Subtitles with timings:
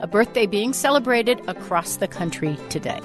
[0.00, 3.00] A birthday being celebrated across the country today.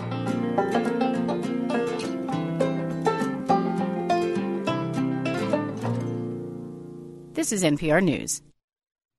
[7.34, 8.42] This is NPR News.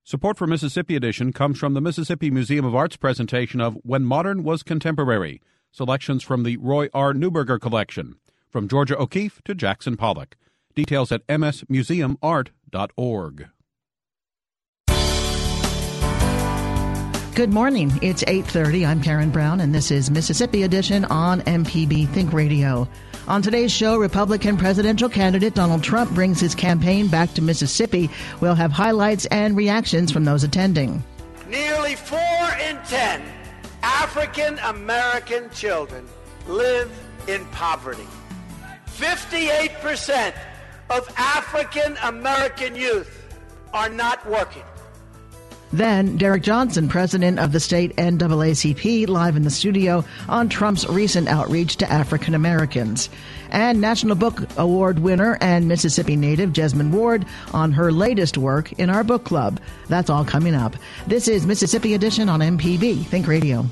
[0.05, 4.42] Support for Mississippi Edition comes from the Mississippi Museum of Art's presentation of When Modern
[4.42, 7.14] Was Contemporary, selections from the Roy R.
[7.14, 8.16] Neuberger collection,
[8.48, 10.37] from Georgia O'Keeffe to Jackson Pollock.
[10.75, 13.48] Details at msmuseumart.org.
[17.34, 17.97] Good morning.
[18.03, 18.84] It's 8:30.
[18.84, 22.89] I'm Karen Brown and this is Mississippi Edition on MPB Think Radio.
[23.28, 28.11] On today's show, Republican presidential candidate Donald Trump brings his campaign back to Mississippi.
[28.41, 31.05] We'll have highlights and reactions from those attending.
[31.48, 32.19] Nearly 4
[32.69, 33.22] in 10
[33.84, 36.06] African American children
[36.48, 36.91] live
[37.28, 38.09] in poverty.
[38.89, 40.34] 58%
[40.91, 43.25] of African American youth
[43.72, 44.65] are not working.
[45.72, 51.28] Then, Derrick Johnson, president of the state NAACP, live in the studio on Trump's recent
[51.28, 53.08] outreach to African Americans.
[53.50, 58.91] And National Book Award winner and Mississippi native Jesmyn Ward on her latest work in
[58.91, 59.60] our book club.
[59.88, 60.75] That's all coming up.
[61.06, 63.66] This is Mississippi Edition on MPB Think Radio.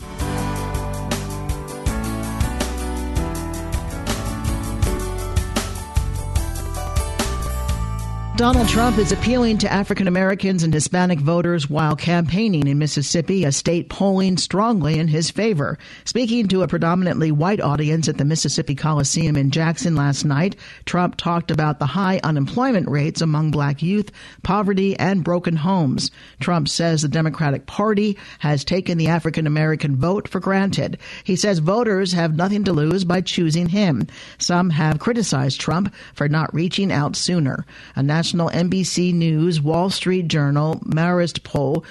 [8.38, 13.50] Donald Trump is appealing to African Americans and Hispanic voters while campaigning in Mississippi, a
[13.50, 15.76] state polling strongly in his favor.
[16.04, 20.54] Speaking to a predominantly white audience at the Mississippi Coliseum in Jackson last night,
[20.84, 24.12] Trump talked about the high unemployment rates among black youth,
[24.44, 26.12] poverty, and broken homes.
[26.38, 30.96] Trump says the Democratic Party has taken the African American vote for granted.
[31.24, 34.06] He says voters have nothing to lose by choosing him.
[34.38, 37.66] Some have criticized Trump for not reaching out sooner.
[37.96, 41.82] A national national NBC News Wall Street Journal Marist poll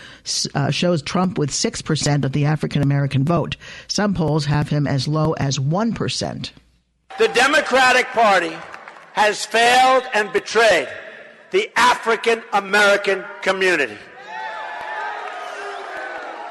[0.53, 3.58] uh, shows Trump with 6% of the African American vote.
[3.88, 6.52] Some polls have him as low as 1%.
[7.18, 8.56] The Democratic Party
[9.14, 10.88] has failed and betrayed
[11.50, 13.97] the African American community.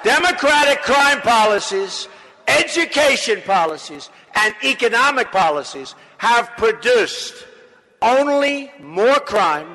[0.02, 2.08] Democratic crime policies,
[2.48, 7.46] education policies, and economic policies have produced
[8.02, 9.68] only more crime,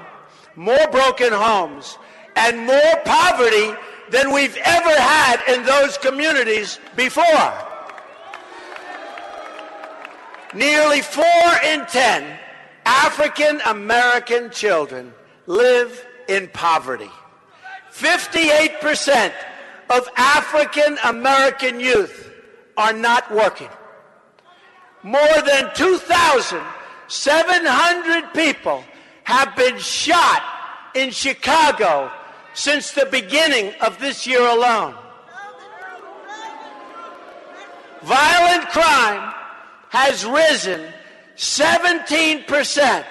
[0.56, 1.98] more broken homes,
[2.36, 3.74] and more poverty
[4.10, 7.54] than we've ever had in those communities before.
[10.54, 11.24] Nearly four
[11.64, 12.38] in ten
[12.86, 15.14] African American children
[15.48, 17.10] live in poverty.
[17.92, 19.34] 58%
[19.90, 22.32] of African American youth
[22.78, 23.70] are not working.
[25.04, 26.62] More than 2,000
[27.12, 28.86] 700 people
[29.26, 30.42] have been shot
[30.96, 32.10] in Chicago
[32.54, 34.96] since the beginning of this year alone.
[38.02, 39.34] Violent crime
[39.90, 40.88] has risen
[41.36, 43.06] 17%.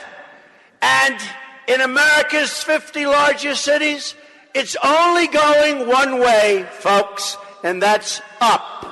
[0.80, 1.20] And
[1.68, 4.14] in America's 50 largest cities,
[4.54, 8.86] it's only going one way, folks, and that's up.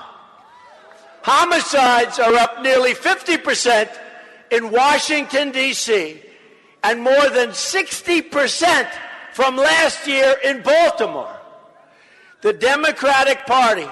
[1.22, 3.88] Homicides are up nearly 50%
[4.50, 6.20] in Washington, D.C.,
[6.82, 8.88] and more than 60%
[9.32, 11.36] from last year in Baltimore.
[12.40, 13.88] The Democratic Party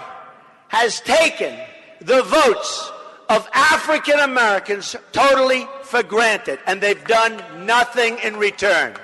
[0.69, 1.59] has taken
[2.01, 2.91] the votes
[3.29, 8.95] of African Americans totally for granted, and they've done nothing in return.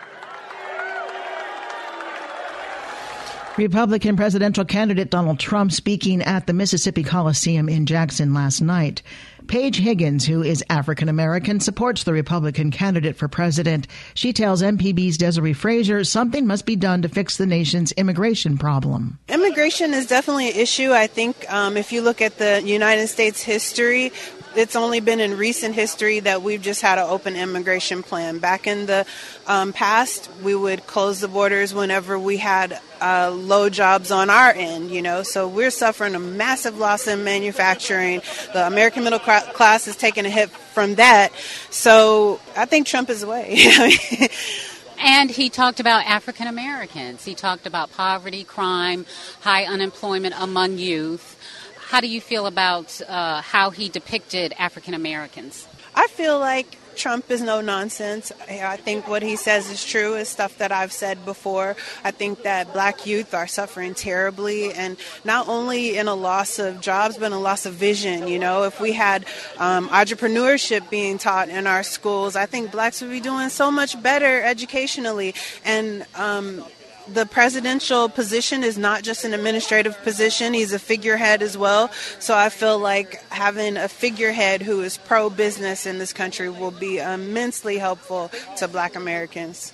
[3.58, 9.02] Republican presidential candidate Donald Trump speaking at the Mississippi Coliseum in Jackson last night.
[9.52, 13.86] Paige Higgins, who is African American, supports the Republican candidate for president.
[14.14, 19.18] She tells MPB's Desare Frazier something must be done to fix the nation's immigration problem.
[19.28, 20.92] Immigration is definitely an issue.
[20.92, 24.10] I think um, if you look at the United States history,
[24.56, 28.38] it's only been in recent history that we've just had an open immigration plan.
[28.38, 29.06] Back in the
[29.46, 34.52] um, past, we would close the borders whenever we had uh, low jobs on our
[34.52, 35.22] end, you know.
[35.22, 38.22] So we're suffering a massive loss in manufacturing.
[38.52, 41.32] The American middle class is taking a hit from that.
[41.70, 44.28] So I think Trump is the way.
[45.04, 47.24] And he talked about African Americans.
[47.24, 49.04] He talked about poverty, crime,
[49.40, 51.36] high unemployment among youth.
[51.92, 55.68] How do you feel about uh, how he depicted African Americans?
[55.94, 58.32] I feel like Trump is no nonsense.
[58.48, 61.76] I think what he says is true, is stuff that I've said before.
[62.02, 64.96] I think that black youth are suffering terribly, and
[65.26, 68.26] not only in a loss of jobs, but in a loss of vision.
[68.26, 69.26] You know, if we had
[69.58, 74.02] um, entrepreneurship being taught in our schools, I think blacks would be doing so much
[74.02, 75.34] better educationally.
[75.62, 76.64] And um,
[77.08, 81.90] the presidential position is not just an administrative position, he's a figurehead as well.
[82.18, 86.70] So I feel like having a figurehead who is pro business in this country will
[86.70, 89.72] be immensely helpful to black Americans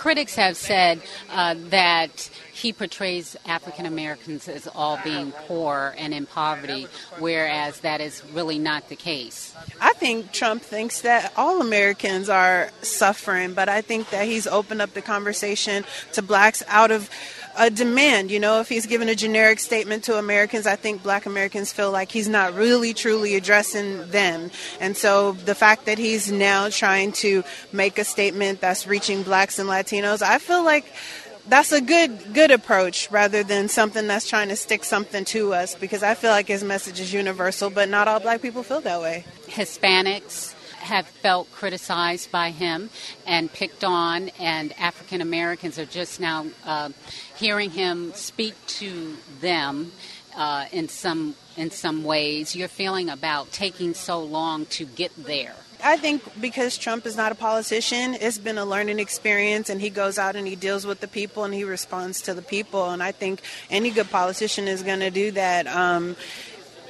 [0.00, 0.98] critics have said
[1.30, 6.86] uh, that he portrays African Americans as all being poor and in poverty,
[7.18, 9.54] whereas that is really not the case.
[9.78, 14.80] I think Trump thinks that all Americans are suffering, but I think that he's opened
[14.80, 17.10] up the conversation to blacks out of
[17.60, 18.30] a demand.
[18.30, 21.92] You know, if he's given a generic statement to Americans, I think black Americans feel
[21.92, 24.50] like he's not really truly addressing them.
[24.80, 29.58] And so the fact that he's now trying to make a statement that's reaching blacks
[29.58, 30.90] and Latinos, I feel like
[31.48, 35.74] that's a good good approach rather than something that's trying to stick something to us
[35.74, 39.00] because I feel like his message is universal, but not all black people feel that
[39.00, 39.24] way.
[39.46, 42.90] Hispanics have felt criticized by him
[43.26, 46.90] and picked on, and African Americans are just now uh,
[47.36, 49.92] hearing him speak to them
[50.36, 52.56] uh, in some in some ways.
[52.56, 55.54] Your feeling about taking so long to get there.
[55.82, 59.90] I think because Trump is not a politician, it's been a learning experience, and he
[59.90, 62.90] goes out and he deals with the people and he responds to the people.
[62.90, 65.66] And I think any good politician is going to do that.
[65.66, 66.16] Um,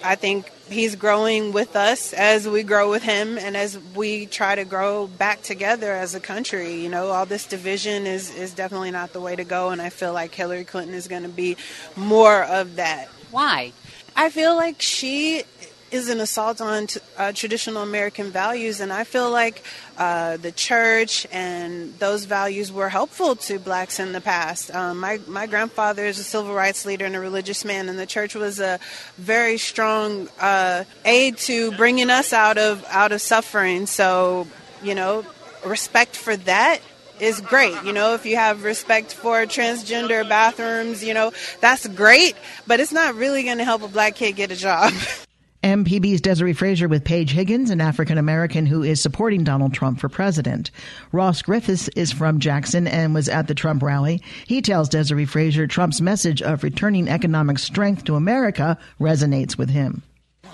[0.02, 4.54] I think he's growing with us as we grow with him and as we try
[4.54, 6.76] to grow back together as a country.
[6.76, 9.90] You know, all this division is, is definitely not the way to go, and I
[9.90, 11.56] feel like Hillary Clinton is going to be
[11.96, 13.08] more of that.
[13.30, 13.72] Why?
[14.16, 15.44] I feel like she
[15.90, 19.62] is an assault on t- uh, traditional American values, and I feel like
[19.98, 24.74] uh, the church and those values were helpful to blacks in the past.
[24.74, 28.06] Um, my my grandfather is a civil rights leader and a religious man, and the
[28.06, 28.78] church was a
[29.16, 33.86] very strong uh, aid to bringing us out of out of suffering.
[33.86, 34.46] So,
[34.82, 35.24] you know,
[35.64, 36.80] respect for that
[37.20, 37.82] is great.
[37.84, 42.34] You know, if you have respect for transgender bathrooms, you know, that's great,
[42.66, 44.92] but it's not really going to help a black kid get a job.
[45.62, 50.08] MPB's Desare Frazier with Paige Higgins, an African American who is supporting Donald Trump for
[50.08, 50.70] president.
[51.12, 54.22] Ross Griffiths is from Jackson and was at the Trump rally.
[54.46, 60.02] He tells Desare Frazier Trump's message of returning economic strength to America resonates with him.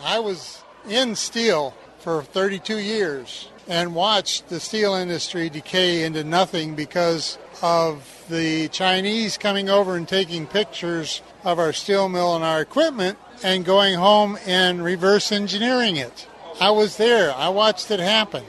[0.02, 6.74] I was in steel for 32 years and watched the steel industry decay into nothing
[6.74, 12.60] because of the Chinese coming over and taking pictures of our steel mill and our
[12.60, 16.26] equipment and going home and reverse engineering it.
[16.60, 18.44] I was there, I watched it happen.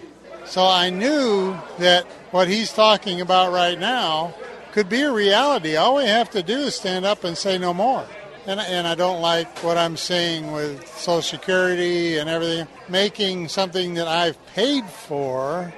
[0.45, 4.33] So I knew that what he's talking about right now
[4.71, 5.75] could be a reality.
[5.75, 8.05] All we have to do is stand up and say no more.
[8.45, 13.95] And, and I don't like what I'm seeing with Social Security and everything, making something
[13.95, 15.73] that I've paid for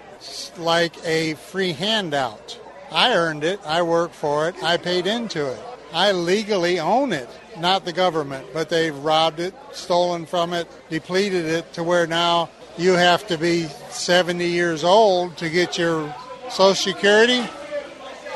[0.57, 2.59] like a free handout.
[2.91, 5.59] I earned it, I worked for it, I paid into it.
[5.93, 7.29] I legally own it
[7.59, 12.49] not the government, but they've robbed it, stolen from it, depleted it to where now
[12.77, 16.13] you have to be 70 years old to get your
[16.49, 17.43] Social Security.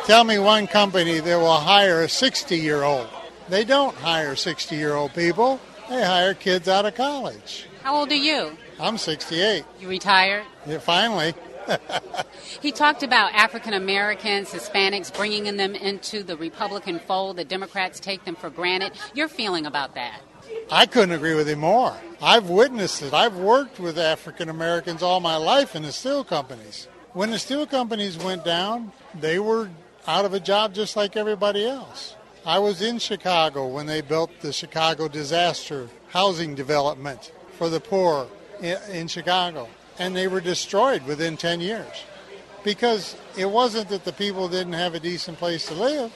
[0.05, 3.07] Tell me one company that will hire a 60 year old.
[3.49, 7.65] They don't hire 60 year old people, they hire kids out of college.
[7.81, 8.57] How old are you?
[8.79, 9.65] I'm 68.
[9.79, 10.45] You retired?
[10.65, 11.33] Yeah, finally.
[12.61, 17.37] He talked about African Americans, Hispanics, bringing them into the Republican fold.
[17.37, 18.93] The Democrats take them for granted.
[19.13, 20.21] Your feeling about that?
[20.71, 21.95] I couldn't agree with him more.
[22.21, 23.13] I've witnessed it.
[23.13, 26.87] I've worked with African Americans all my life in the steel companies.
[27.13, 29.69] When the steel companies went down, they were
[30.07, 32.15] out of a job just like everybody else.
[32.45, 38.27] I was in Chicago when they built the Chicago Disaster Housing Development for the poor
[38.61, 42.03] in, Chicago, and they were destroyed within 10 years
[42.63, 46.11] because it wasn't that the people didn't have a decent place to live,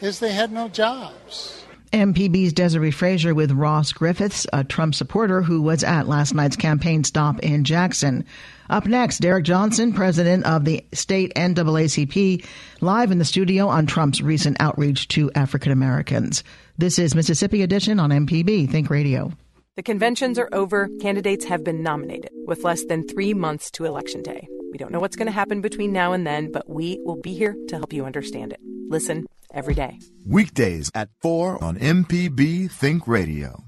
[0.00, 1.64] is they had no jobs.
[1.92, 7.02] MPB's Desare Frazier with Ross Griffiths, a Trump supporter who was at last night's campaign
[7.02, 8.26] stop in Jackson.
[8.68, 12.44] Up next, Derrick Johnson, president of the state NAACP,
[12.82, 16.44] live in the studio on Trump's recent outreach to African Americans.
[16.76, 19.32] This is Mississippi Edition on MPB Think Radio.
[19.78, 20.88] The conventions are over.
[21.00, 24.48] Candidates have been nominated with less than three months to Election Day.
[24.72, 27.32] We don't know what's going to happen between now and then, but we will be
[27.32, 28.58] here to help you understand it.
[28.88, 30.00] Listen every day.
[30.26, 33.67] Weekdays at 4 on MPB Think Radio.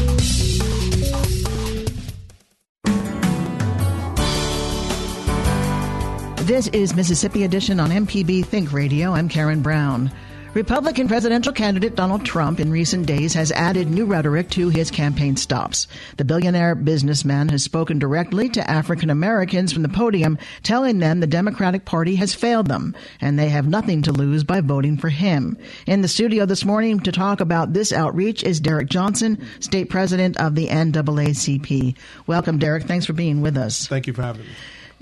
[6.51, 9.13] This is Mississippi Edition on MPB Think Radio.
[9.13, 10.11] I'm Karen Brown.
[10.53, 15.37] Republican presidential candidate Donald Trump in recent days has added new rhetoric to his campaign
[15.37, 15.87] stops.
[16.17, 21.25] The billionaire businessman has spoken directly to African Americans from the podium, telling them the
[21.25, 25.57] Democratic Party has failed them and they have nothing to lose by voting for him.
[25.87, 30.35] In the studio this morning to talk about this outreach is Derrick Johnson, state president
[30.35, 31.95] of the NAACP.
[32.27, 32.83] Welcome, Derrick.
[32.83, 33.87] Thanks for being with us.
[33.87, 34.51] Thank you for having me.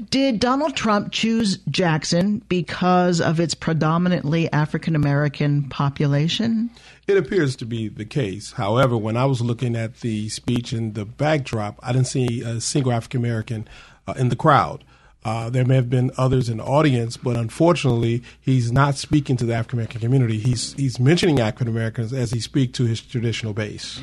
[0.10, 6.70] Did Donald Trump choose Jackson because of its predominantly African American population?
[7.08, 8.53] It appears to be the case.
[8.53, 12.62] However, when I was looking at the speech and the backdrop, I didn't see a
[12.62, 13.68] single African American
[14.08, 14.86] uh, in the crowd.
[15.25, 19.46] Uh, there may have been others in the audience, but unfortunately, he's not speaking to
[19.46, 20.39] the African American community.
[20.39, 24.00] He's he's mentioning African Americans as he speaks to his traditional base.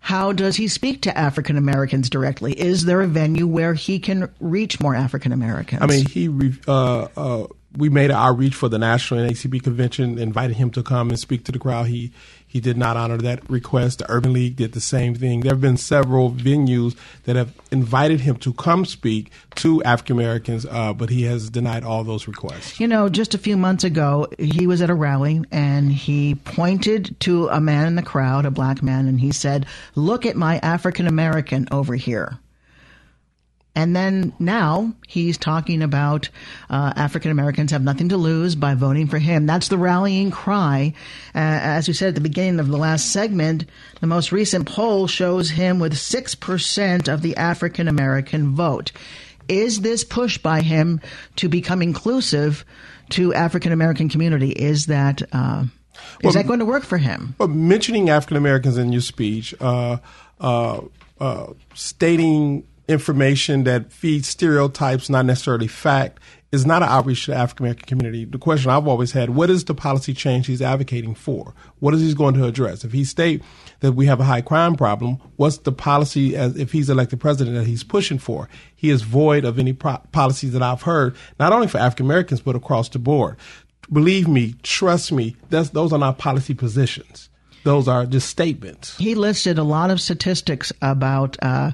[0.00, 2.52] How does he speak to African Americans directly?
[2.58, 5.82] Is there a venue where he can reach more African Americans?
[5.82, 10.56] I mean, he uh, uh, we made an outreach for the National NAACP convention, invited
[10.56, 11.86] him to come and speak to the crowd.
[11.86, 12.12] He
[12.46, 14.00] he did not honor that request.
[14.00, 15.40] The Urban League did the same thing.
[15.40, 20.66] There have been several venues that have invited him to come speak to African Americans,
[20.66, 22.80] uh, but he has denied all those requests.
[22.80, 27.14] You know, just a few months ago, he was at a rally and he pointed
[27.20, 30.58] to a man in the crowd, a black man, and he said, "Look at my
[30.58, 32.40] African American over here."
[33.74, 36.28] And then now he's talking about
[36.68, 39.46] uh, African Americans have nothing to lose by voting for him.
[39.46, 40.92] That's the rallying cry.
[41.34, 43.66] Uh, as we said at the beginning of the last segment,
[44.00, 48.92] the most recent poll shows him with 6% of the African American vote.
[49.48, 51.00] Is this push by him
[51.36, 52.64] to become inclusive
[53.10, 54.50] to African American community?
[54.50, 55.64] Is that uh,
[56.20, 57.34] is well, that going to work for him?
[57.38, 59.98] Well, mentioning African Americans in your speech, uh,
[60.40, 60.80] uh,
[61.18, 66.20] uh, stating information that feeds stereotypes, not necessarily fact,
[66.52, 68.24] is not an outreach to the African American community.
[68.24, 71.54] The question I've always had, what is the policy change he's advocating for?
[71.78, 72.84] What is he going to address?
[72.84, 73.42] If he state
[73.80, 77.56] that we have a high crime problem, what's the policy as if he's elected president
[77.56, 78.48] that he's pushing for?
[78.74, 82.40] He is void of any pro- policies that I've heard, not only for African Americans,
[82.40, 83.36] but across the board.
[83.92, 87.28] Believe me, trust me, those are not policy positions.
[87.62, 88.96] Those are just statements.
[88.96, 91.72] He listed a lot of statistics about uh,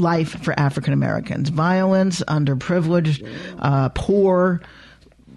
[0.00, 3.26] life for African Americans violence, underprivileged,
[3.58, 4.60] uh, poor,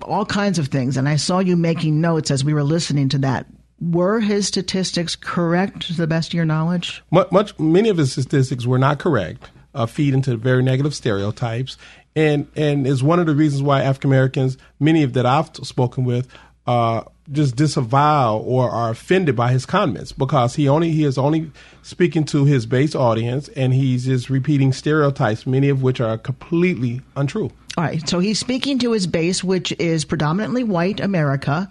[0.02, 0.98] all kinds of things.
[0.98, 3.46] And I saw you making notes as we were listening to that.
[3.82, 7.04] Were his statistics correct to the best of your knowledge?
[7.12, 11.78] Much, many of his statistics were not correct, uh, feed into very negative stereotypes.
[12.16, 16.06] And, and is one of the reasons why African Americans, many of that I've spoken
[16.06, 16.28] with,
[16.66, 21.52] uh, just disavow or are offended by his comments because he only he is only
[21.82, 27.02] speaking to his base audience and he's just repeating stereotypes, many of which are completely
[27.16, 27.52] untrue.
[27.76, 31.70] All right, so he's speaking to his base, which is predominantly white America.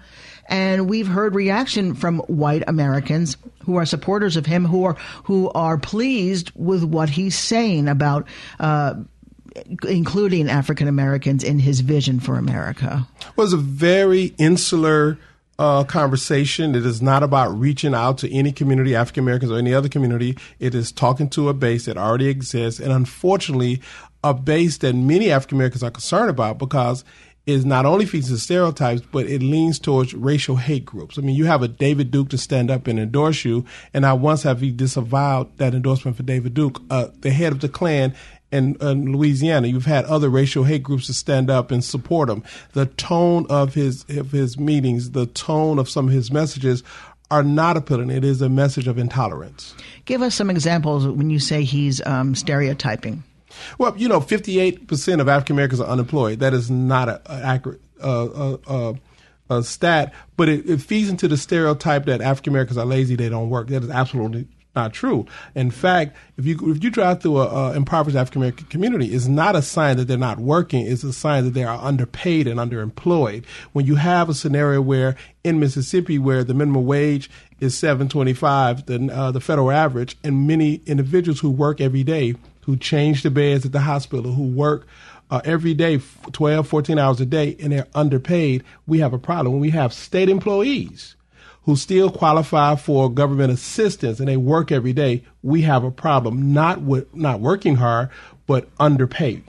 [0.49, 4.95] And we've heard reaction from white Americans who are supporters of him, who are
[5.25, 8.27] who are pleased with what he's saying about
[8.59, 8.95] uh,
[9.89, 13.07] including African Americans in his vision for America.
[13.21, 15.19] It was a very insular
[15.59, 16.75] uh, conversation.
[16.75, 20.37] It is not about reaching out to any community, African Americans or any other community.
[20.59, 23.81] It is talking to a base that already exists, and unfortunately,
[24.25, 27.05] a base that many African Americans are concerned about because
[27.45, 31.19] is not only feeds the stereotypes, but it leans towards racial hate groups.
[31.19, 34.13] I mean, you have a David Duke to stand up and endorse you, and I
[34.13, 38.15] once have disavowed that endorsement for David Duke, uh, the head of the Klan
[38.53, 39.67] in, in, Louisiana.
[39.67, 42.45] You've had other racial hate groups to stand up and support him.
[42.73, 46.85] The tone of his of his meetings, the tone of some of his messages
[47.31, 48.11] are not appealing.
[48.11, 49.75] It is a message of intolerance.
[50.05, 53.25] Give us some examples when you say he's um, stereotyping.
[53.79, 56.41] Well, you know, 58% of African Americans are unemployed.
[56.41, 58.95] That is not an accurate uh, uh,
[59.49, 63.29] uh, stat, but it, it, feeds into the stereotype that African Americans are lazy, they
[63.29, 63.69] don't work.
[63.69, 65.27] That is absolutely not true.
[65.55, 69.27] In fact, if you if you drive through a, a impoverished African American community, it's
[69.27, 70.87] not a sign that they're not working.
[70.87, 73.45] It's a sign that they are underpaid and underemployed.
[73.73, 78.33] When you have a scenario where in Mississippi, where the minimum wage is seven twenty
[78.33, 83.23] five, the uh, the federal average, and many individuals who work every day who change
[83.23, 84.87] the beds at the hospital, who work
[85.31, 86.01] uh, every day,
[86.33, 89.55] 12, 14 hours a day, and they're underpaid, we have a problem.
[89.55, 91.17] When we have state employees
[91.65, 96.53] who still qualify for government assistance and they work every day, we have a problem,
[96.53, 98.09] not with not working hard,
[98.47, 99.45] but underpaid.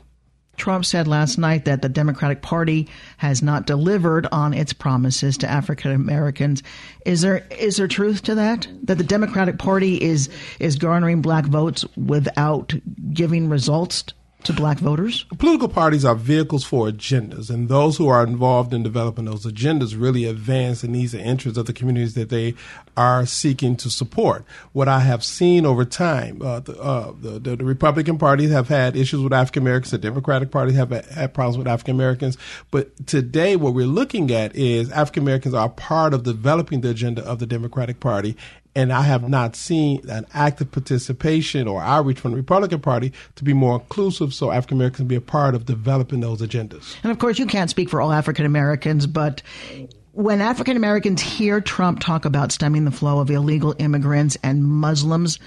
[0.56, 5.50] Trump said last night that the Democratic Party has not delivered on its promises to
[5.50, 6.62] African Americans.
[7.06, 8.68] Is there is there truth to that?
[8.84, 10.30] That the Democratic Party is
[10.60, 12.74] is garnering black votes without
[13.14, 14.04] giving results
[14.44, 15.26] to black voters?
[15.38, 20.00] Political parties are vehicles for agendas, and those who are involved in developing those agendas
[20.00, 22.56] really advance the needs and interests of the communities that they
[22.96, 24.46] are seeking to support.
[24.72, 28.68] What I have seen over time, uh, the, uh, the, the, the, Republican parties have
[28.68, 32.38] had issues with African Americans, the Democratic Party have had problems with African Americans,
[32.72, 37.24] but today what we're looking at is African Americans are part of developing the agenda
[37.24, 38.36] of the Democratic Party,
[38.76, 43.44] and I have not seen an active participation or outreach from the Republican Party to
[43.44, 46.96] be more inclusive so African Americans can be a part of developing those agendas.
[47.04, 49.42] And of course, you can't speak for all African Americans, but
[50.12, 55.40] when African Americans hear Trump talk about stemming the flow of illegal immigrants and Muslims,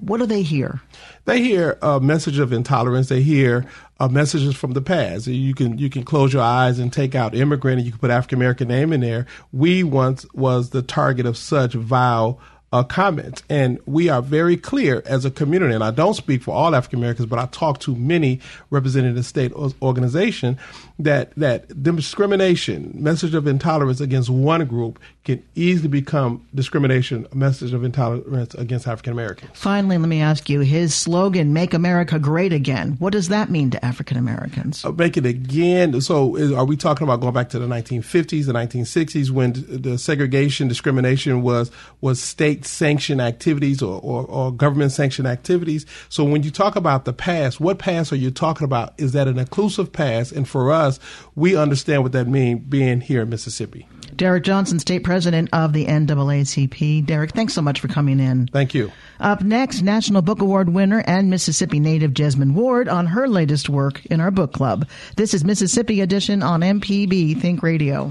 [0.00, 0.80] what do they hear?
[1.24, 3.08] They hear a message of intolerance.
[3.08, 3.66] They hear
[3.98, 5.26] uh, messages from the past.
[5.26, 8.10] You can you can close your eyes and take out immigrant, and you can put
[8.10, 9.26] African American name in there.
[9.52, 12.40] We once was the target of such vile
[12.72, 13.42] uh, comments.
[13.48, 17.00] And we are very clear as a community, and I don't speak for all African
[17.00, 19.52] Americans, but I talk to many representing the state
[19.82, 20.58] organization
[20.98, 27.84] that that discrimination, message of intolerance against one group can easily become discrimination, message of
[27.84, 29.50] intolerance against African Americans.
[29.54, 32.96] Finally, let me ask you his slogan, Make America Great Again.
[32.98, 34.84] What does that mean to African Americans?
[34.84, 36.00] Uh, make it again.
[36.00, 39.98] So, is, are we talking about going back to the 1950s, the 1960s, when the
[39.98, 45.86] segregation, discrimination was, was state sanctioned activities or, or, or government sanctioned activities?
[46.08, 48.94] So, when you talk about the past, what past are you talking about?
[48.98, 50.32] Is that an inclusive past?
[50.32, 50.98] And for us,
[51.34, 53.86] we understand what that means being here in Mississippi.
[54.16, 57.06] Derrick Johnson, State President of the NAACP.
[57.06, 58.48] Derrick, thanks so much for coming in.
[58.48, 58.92] Thank you.
[59.18, 64.04] Up next, National Book Award winner and Mississippi native Jesmyn Ward on her latest work
[64.06, 64.86] in our book club.
[65.16, 68.10] This is Mississippi Edition on MPB Think Radio.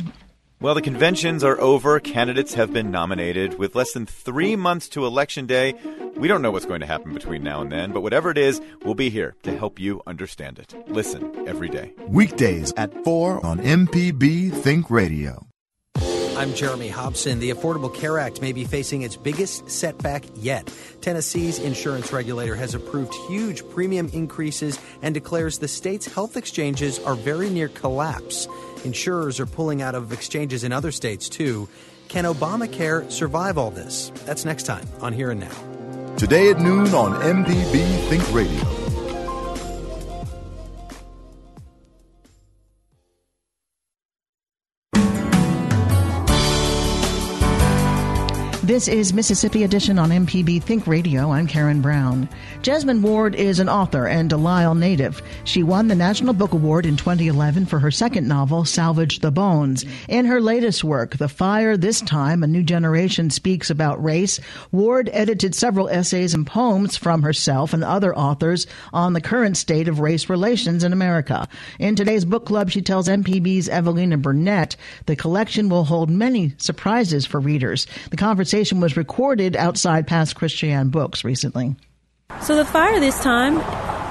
[0.61, 2.01] Well, the conventions are over.
[2.01, 3.57] Candidates have been nominated.
[3.57, 5.73] With less than three months to Election Day,
[6.17, 8.59] we don't know what's going to happen between now and then, but whatever it is,
[8.83, 10.75] we'll be here to help you understand it.
[10.89, 11.93] Listen every day.
[12.09, 15.48] Weekdays at 4 on MPB Think Radio.
[16.39, 17.39] I'm Jeremy Hobson.
[17.39, 20.73] The Affordable Care Act may be facing its biggest setback yet.
[21.01, 27.15] Tennessee's insurance regulator has approved huge premium increases and declares the state's health exchanges are
[27.15, 28.47] very near collapse.
[28.85, 31.67] Insurers are pulling out of exchanges in other states too.
[32.07, 34.09] Can Obamacare survive all this?
[34.23, 36.15] That's next time on Here and Now.
[36.15, 38.88] Today at noon on MPB Think Radio.
[48.69, 51.31] This is Mississippi Edition on MPB Think Radio.
[51.31, 52.29] I'm Karen Brown.
[52.61, 55.23] Jesmyn Ward is an author and Delisle native.
[55.43, 59.85] She won the National Book Award in 2011 for her second novel, Salvage the Bones.
[60.07, 64.39] In her latest work, The Fire This Time, A New Generation Speaks About Race,
[64.71, 69.87] Ward edited several essays and poems from herself and other authors on the current state
[69.87, 71.47] of race relations in America.
[71.79, 74.75] In today's book club, she tells MPB's Evelina Burnett
[75.07, 77.87] the collection will hold many surprises for readers.
[78.11, 81.77] The conversation conversation was recorded outside Pass Christian Books recently.
[82.41, 83.57] So, The Fire this time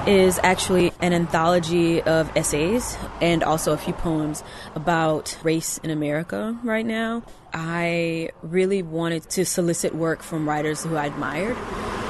[0.07, 6.57] is actually an anthology of essays and also a few poems about race in America
[6.63, 7.21] right now.
[7.53, 11.55] I really wanted to solicit work from writers who I admired.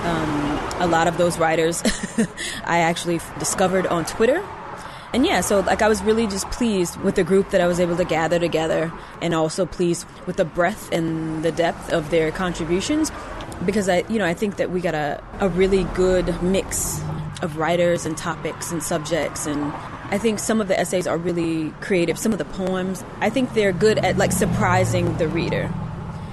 [0.05, 1.83] Um, a lot of those writers
[2.63, 4.41] I actually discovered on Twitter
[5.13, 7.79] And yeah, so like I was really just pleased with the group that I was
[7.79, 8.91] able to gather together
[9.21, 13.11] and also pleased with the breadth and the depth of their contributions
[13.65, 17.01] because I, you know, I think that we got a, a really good mix
[17.41, 19.73] of writers and topics and subjects and
[20.11, 22.17] I think some of the essays are really creative.
[22.17, 25.67] Some of the poems, I think they're good at like surprising the reader.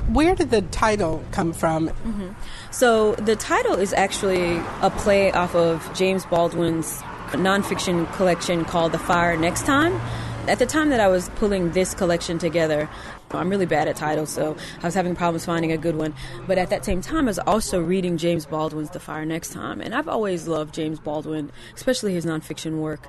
[0.09, 1.89] Where did the title come from?
[1.89, 2.29] Mm-hmm.
[2.71, 8.99] So the title is actually a play off of James Baldwin's nonfiction collection called The
[8.99, 10.01] Fire Next Time.
[10.49, 12.89] At the time that I was pulling this collection together,
[13.33, 16.15] I'm really bad at titles, so I was having problems finding a good one.
[16.47, 19.81] But at that same time, I was also reading James Baldwin's The Fire Next Time,
[19.81, 23.09] and I've always loved James Baldwin, especially his nonfiction work.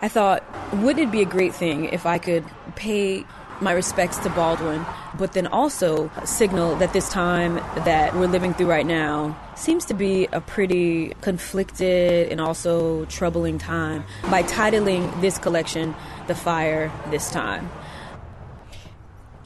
[0.00, 0.42] I thought,
[0.74, 2.44] wouldn't it be a great thing if I could
[2.74, 3.24] pay
[3.60, 4.84] my respects to Baldwin,
[5.18, 9.94] but then also signal that this time that we're living through right now seems to
[9.94, 15.94] be a pretty conflicted and also troubling time by titling this collection
[16.26, 17.70] The Fire This Time.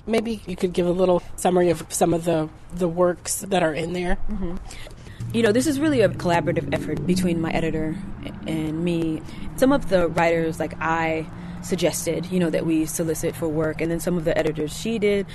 [0.06, 3.74] Maybe you could give a little summary of some of the, the works that are
[3.74, 4.18] in there.
[4.30, 4.56] Mm-hmm.
[5.32, 7.96] You know, this is really a collaborative effort between my editor
[8.46, 9.20] and me.
[9.56, 11.26] Some of the writers, like I,
[11.66, 14.98] suggested, you know, that we solicit for work, and then some of the editors she
[14.98, 15.26] did.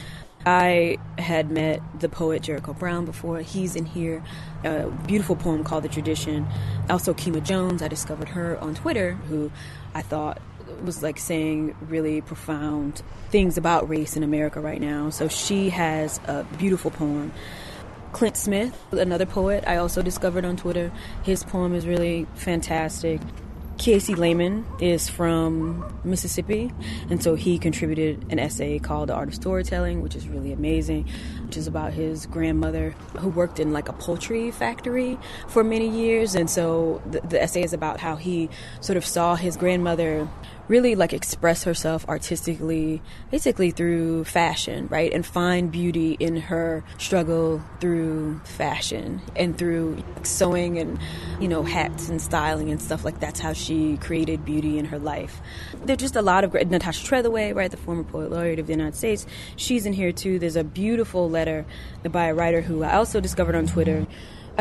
[0.44, 3.42] I had met the poet Jericho Brown before.
[3.42, 4.24] He's in here.
[4.64, 6.48] A beautiful poem called The Tradition.
[6.90, 9.52] Also, Kima Jones, I discovered her on Twitter, who
[9.94, 10.42] I thought
[10.84, 15.12] was like saying really profound things about race in America right now.
[15.12, 17.34] So she has a beautiful poem.
[18.12, 20.92] Clint Smith, another poet I also discovered on Twitter.
[21.24, 23.22] His poem is really fantastic.
[23.82, 26.72] Kiese Laymon is from Mississippi,
[27.10, 31.10] and so he contributed an essay called The Art of Storytelling, which is really amazing,
[31.44, 35.18] which is about his grandmother who worked in like a poultry factory
[35.48, 36.36] for many years.
[36.36, 40.30] And so the, the essay is about how he sort of saw his grandmother
[40.68, 45.12] really like express herself artistically, basically through fashion, right?
[45.12, 51.00] And find beauty in her struggle through fashion and through sewing and,
[51.40, 55.00] you know, hats and styling and stuff like that's how she created beauty in her
[55.00, 55.42] life.
[55.84, 58.74] There's just a lot of great, Natasha Trethewey, right, the former poet laureate of the
[58.74, 60.40] United States, she's in here too.
[60.40, 61.66] There's a beautiful letter
[62.10, 64.08] by a writer who I also discovered on Twitter.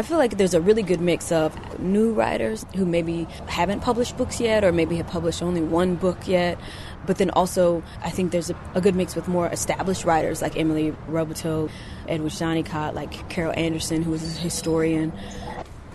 [0.00, 4.16] I feel like there's a really good mix of new writers who maybe haven't published
[4.16, 6.58] books yet or maybe have published only one book yet.
[7.04, 10.56] But then also, I think there's a, a good mix with more established writers like
[10.56, 11.68] Emily Raboteau,
[12.08, 15.12] Edward Honeycutt, like Carol Anderson, who is a historian.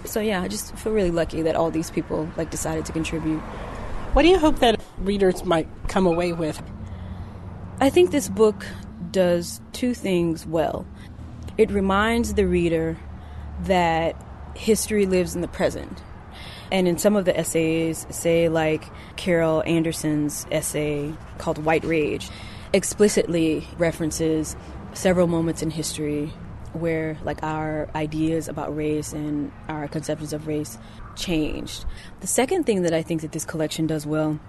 [0.03, 3.39] So yeah, I just feel really lucky that all these people like decided to contribute.
[4.13, 6.61] What do you hope that readers might come away with?
[7.79, 8.67] I think this book
[9.09, 10.85] does two things well.
[11.57, 12.97] It reminds the reader
[13.63, 14.15] that
[14.55, 16.01] history lives in the present.
[16.71, 22.29] And in some of the essays, say like Carol Anderson's essay called White Rage,
[22.73, 24.55] explicitly references
[24.93, 26.33] several moments in history
[26.73, 30.77] where like our ideas about race and our conceptions of race
[31.15, 31.85] changed.
[32.19, 34.39] The second thing that I think that this collection does well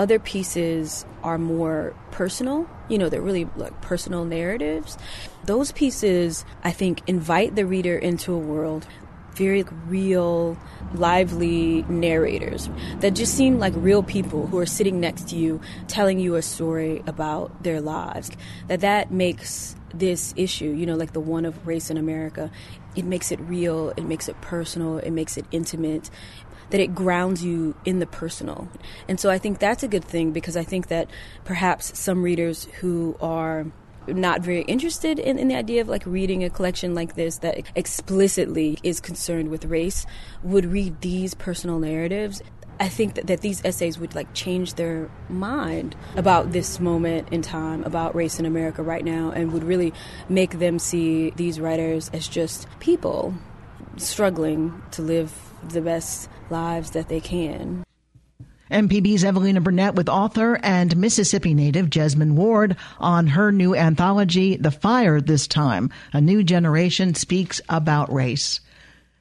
[0.00, 2.66] other pieces are more personal.
[2.88, 4.96] You know, they're really like personal narratives.
[5.44, 8.86] Those pieces, I think, invite the reader into a world
[9.34, 10.58] very real,
[10.94, 16.18] lively narrators that just seem like real people who are sitting next to you telling
[16.18, 18.30] you a story about their lives.
[18.66, 22.50] That that makes this issue, you know, like the one of race in America,
[22.96, 26.10] it makes it real, it makes it personal, it makes it intimate,
[26.70, 28.68] that it grounds you in the personal.
[29.08, 31.08] And so I think that's a good thing because I think that
[31.44, 33.66] perhaps some readers who are
[34.06, 37.60] not very interested in, in the idea of like reading a collection like this that
[37.74, 40.06] explicitly is concerned with race
[40.42, 42.42] would read these personal narratives
[42.80, 47.42] I think that, that these essays would like change their mind about this moment in
[47.42, 49.92] time, about race in America right now, and would really
[50.30, 53.34] make them see these writers as just people
[53.98, 57.84] struggling to live the best lives that they can.
[58.70, 64.70] MPB's Evelina Burnett with author and Mississippi native Jesmyn Ward on her new anthology, The
[64.70, 65.90] Fire This Time.
[66.12, 68.60] A New Generation Speaks About Race.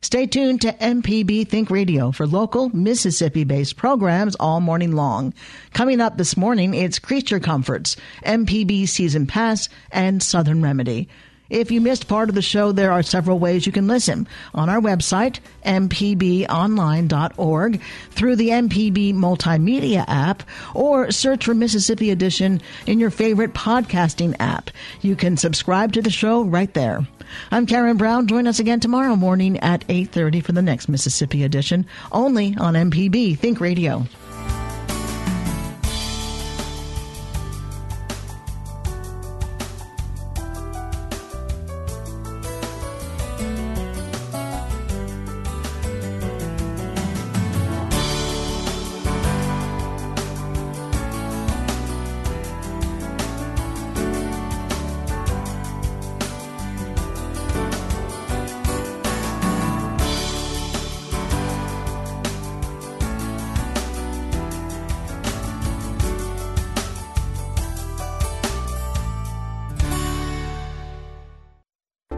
[0.01, 5.33] Stay tuned to MPB Think Radio for local Mississippi based programs all morning long.
[5.73, 11.09] Coming up this morning, it's Creature Comforts, MPB Season Pass, and Southern Remedy.
[11.49, 14.69] If you missed part of the show, there are several ways you can listen on
[14.69, 17.81] our website, mpbonline.org,
[18.11, 20.43] through the MPB Multimedia app,
[20.75, 24.69] or search for Mississippi Edition in your favorite podcasting app.
[25.01, 27.07] You can subscribe to the show right there.
[27.51, 28.27] I'm Karen Brown.
[28.27, 33.37] Join us again tomorrow morning at 8:30 for the next Mississippi Edition, only on MPB
[33.37, 34.05] Think Radio.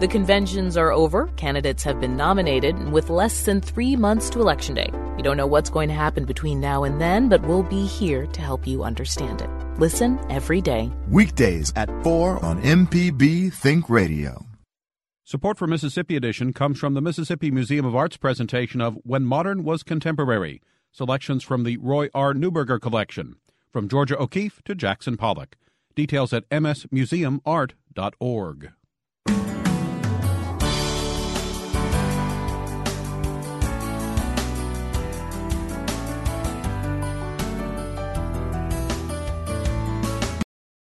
[0.01, 4.41] The conventions are over, candidates have been nominated, and with less than three months to
[4.41, 7.61] Election Day, You don't know what's going to happen between now and then, but we'll
[7.61, 9.49] be here to help you understand it.
[9.77, 10.91] Listen every day.
[11.07, 14.47] Weekdays at 4 on MPB Think Radio.
[15.23, 19.63] Support for Mississippi Edition comes from the Mississippi Museum of Art's presentation of When Modern
[19.63, 22.33] Was Contemporary, selections from the Roy R.
[22.33, 23.35] Neuberger collection,
[23.71, 25.57] from Georgia O'Keeffe to Jackson Pollock.
[25.93, 28.71] Details at msmuseumart.org.